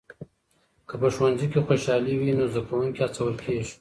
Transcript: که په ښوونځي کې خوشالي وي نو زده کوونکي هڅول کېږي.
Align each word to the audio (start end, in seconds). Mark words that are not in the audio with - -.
که 0.87 0.95
په 1.01 1.07
ښوونځي 1.15 1.47
کې 1.51 1.59
خوشالي 1.67 2.13
وي 2.17 2.31
نو 2.39 2.45
زده 2.51 2.61
کوونکي 2.67 2.99
هڅول 3.05 3.33
کېږي. 3.43 3.69